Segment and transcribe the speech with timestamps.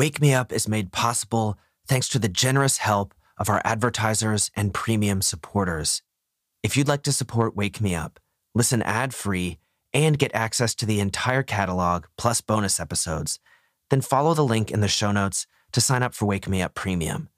[0.00, 4.72] Wake Me Up is made possible thanks to the generous help of our advertisers and
[4.72, 6.00] premium supporters.
[6.62, 8.18] If you'd like to support Wake Me Up,
[8.54, 9.58] listen ad free,
[9.92, 13.40] and get access to the entire catalog plus bonus episodes,
[13.90, 16.72] then follow the link in the show notes to sign up for Wake Me Up
[16.72, 17.28] Premium.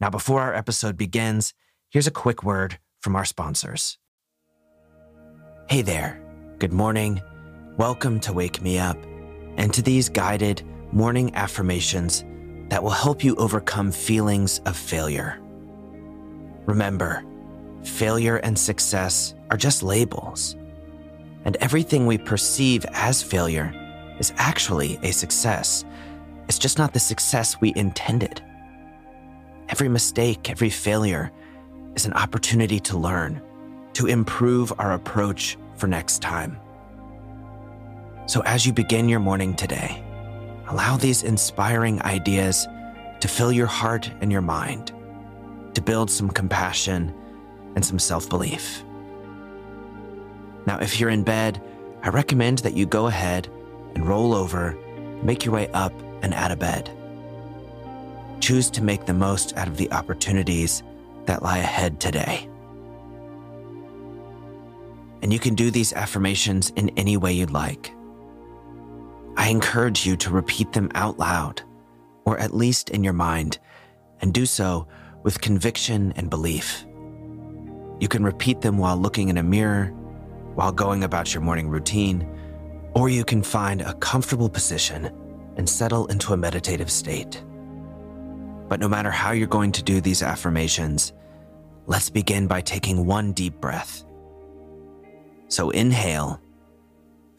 [0.00, 1.52] Now, before our episode begins,
[1.90, 3.98] here's a quick word from our sponsors.
[5.68, 6.18] Hey there,
[6.58, 7.20] good morning.
[7.76, 8.96] Welcome to Wake Me Up
[9.58, 10.62] and to these guided
[10.92, 12.24] morning affirmations
[12.68, 15.40] that will help you overcome feelings of failure.
[16.66, 17.24] Remember,
[17.82, 20.56] failure and success are just labels,
[21.44, 23.72] and everything we perceive as failure
[24.18, 25.84] is actually a success.
[26.48, 28.42] It's just not the success we intended.
[29.68, 31.30] Every mistake, every failure
[31.94, 33.40] is an opportunity to learn,
[33.94, 36.58] to improve our approach for next time.
[38.26, 40.04] So, as you begin your morning today,
[40.70, 42.66] allow these inspiring ideas
[43.20, 44.92] to fill your heart and your mind,
[45.74, 47.12] to build some compassion
[47.74, 48.84] and some self belief.
[50.66, 51.60] Now, if you're in bed,
[52.02, 53.48] I recommend that you go ahead
[53.94, 54.78] and roll over,
[55.22, 56.90] make your way up and out of bed.
[58.40, 60.82] Choose to make the most out of the opportunities
[61.26, 62.48] that lie ahead today.
[65.22, 67.92] And you can do these affirmations in any way you'd like.
[69.36, 71.62] I encourage you to repeat them out loud,
[72.24, 73.58] or at least in your mind,
[74.20, 74.86] and do so
[75.22, 76.84] with conviction and belief.
[78.00, 79.86] You can repeat them while looking in a mirror,
[80.54, 82.28] while going about your morning routine,
[82.94, 85.10] or you can find a comfortable position
[85.56, 87.42] and settle into a meditative state.
[88.68, 91.12] But no matter how you're going to do these affirmations,
[91.86, 94.04] let's begin by taking one deep breath.
[95.48, 96.40] So inhale,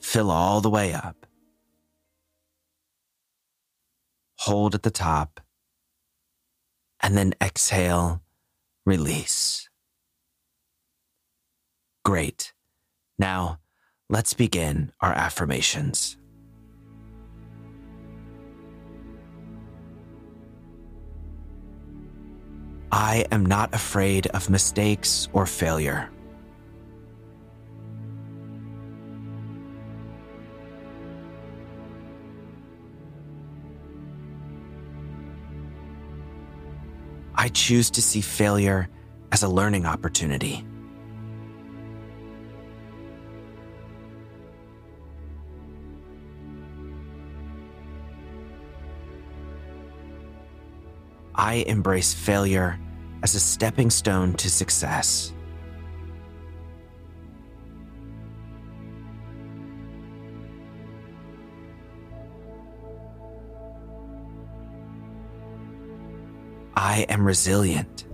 [0.02, 1.21] fill all the way up.
[4.46, 5.40] Hold at the top,
[7.00, 8.24] and then exhale,
[8.88, 9.70] release.
[12.04, 12.54] Great.
[13.20, 13.60] Now,
[14.10, 16.18] let's begin our affirmations.
[22.92, 26.10] I am not afraid of mistakes or failure.
[37.42, 38.88] I choose to see failure
[39.32, 40.64] as a learning opportunity.
[51.34, 52.80] I embrace failure
[53.24, 55.34] as a stepping stone to success.
[66.84, 68.06] I am resilient.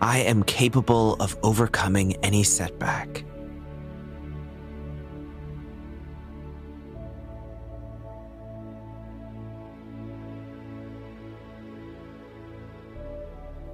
[0.00, 3.24] I am capable of overcoming any setback.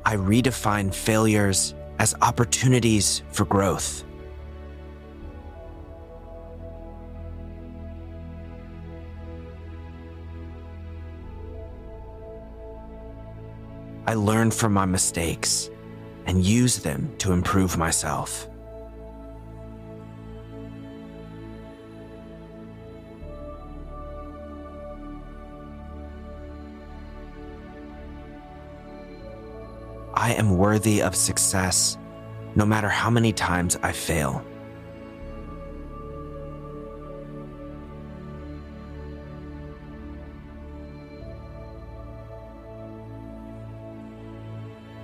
[0.07, 4.03] I redefine failures as opportunities for growth.
[14.05, 15.71] I learn from my mistakes
[16.27, 18.49] and use them to improve myself.
[30.23, 31.99] I am worthy of success
[32.55, 34.45] no matter how many times I fail.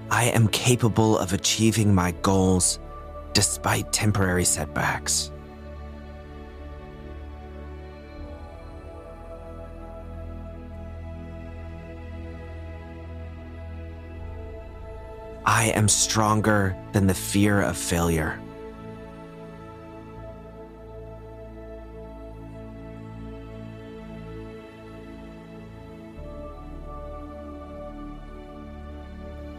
[0.09, 2.79] I am capable of achieving my goals
[3.32, 5.32] despite temporary setbacks.
[15.58, 18.40] I am stronger than the fear of failure.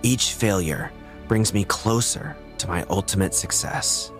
[0.02, 0.90] Each failure
[1.28, 4.14] brings me closer to my ultimate success.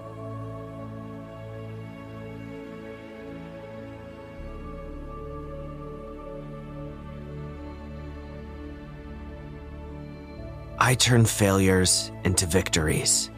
[10.90, 13.30] I turn failures into victories.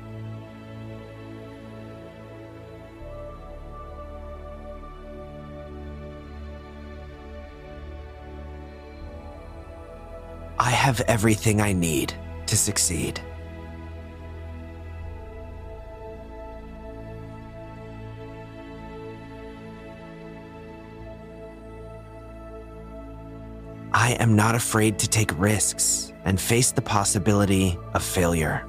[10.57, 12.13] I have everything I need
[12.45, 13.19] to succeed.
[23.93, 28.65] I am not afraid to take risks and face the possibility of failure.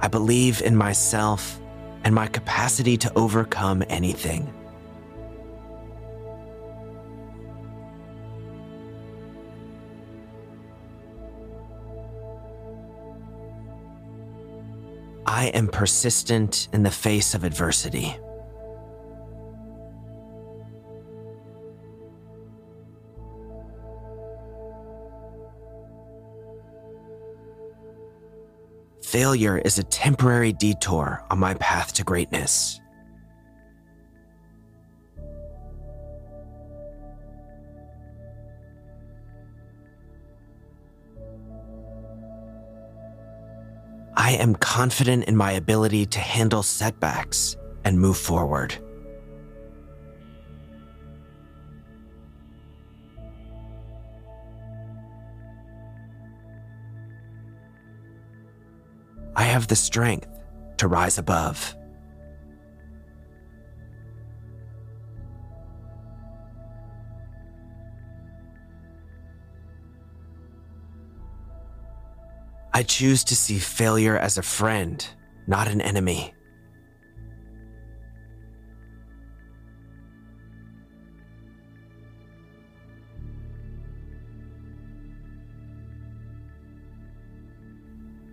[0.00, 1.60] I believe in myself
[2.04, 4.54] and my capacity to overcome anything.
[15.28, 18.16] I am persistent in the face of adversity.
[29.02, 32.80] Failure is a temporary detour on my path to greatness.
[44.18, 48.74] I am confident in my ability to handle setbacks and move forward.
[59.36, 60.26] I have the strength
[60.78, 61.76] to rise above.
[72.78, 75.04] I choose to see failure as a friend,
[75.48, 76.32] not an enemy.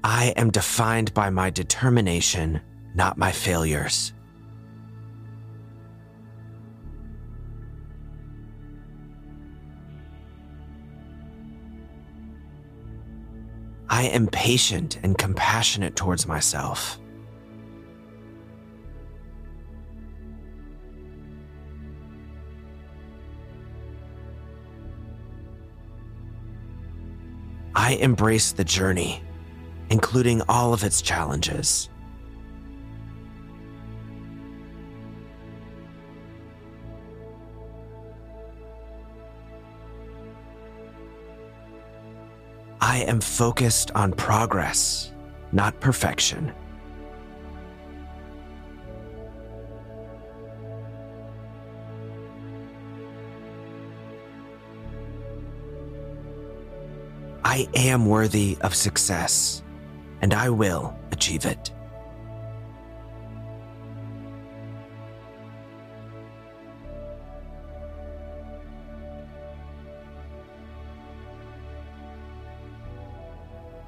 [0.03, 2.61] I am defined by my determination,
[2.93, 4.13] not my failures.
[13.95, 16.99] I am patient and compassionate towards myself.
[27.73, 29.23] I embrace the journey,
[29.89, 31.87] including all of its challenges.
[42.87, 45.11] I am focused on progress,
[45.51, 46.53] not perfection.
[57.43, 59.63] I am worthy of success,
[60.21, 61.71] and I will achieve it.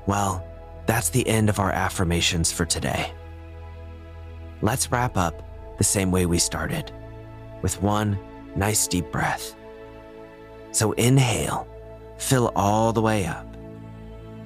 [0.07, 0.43] Well,
[0.85, 3.11] that's the end of our affirmations for today.
[4.61, 5.43] Let's wrap up
[5.77, 6.91] the same way we started,
[7.61, 8.17] with one
[8.55, 9.55] nice deep breath.
[10.71, 11.67] So inhale,
[12.17, 13.45] fill all the way up,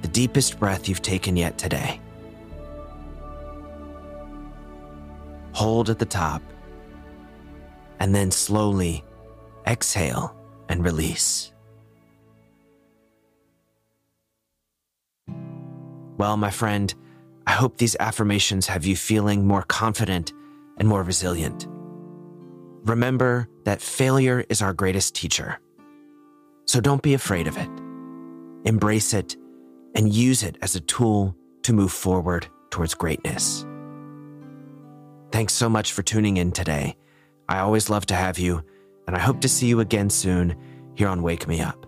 [0.02, 2.00] the deepest breath you've taken yet today.
[5.52, 6.42] Hold at the top,
[8.00, 9.04] and then slowly
[9.66, 10.36] exhale
[10.68, 11.52] and release.
[16.18, 16.94] Well, my friend,
[17.46, 20.32] I hope these affirmations have you feeling more confident
[20.78, 21.66] and more resilient.
[22.84, 25.58] Remember that failure is our greatest teacher.
[26.66, 27.68] So don't be afraid of it.
[28.64, 29.36] Embrace it
[29.94, 33.66] and use it as a tool to move forward towards greatness.
[35.30, 36.96] Thanks so much for tuning in today.
[37.48, 38.62] I always love to have you,
[39.06, 40.56] and I hope to see you again soon
[40.94, 41.86] here on Wake Me Up.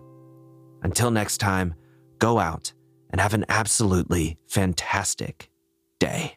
[0.83, 1.73] Until next time,
[2.19, 2.73] go out
[3.15, 5.49] and have an absolutely fantastic
[5.99, 6.33] day.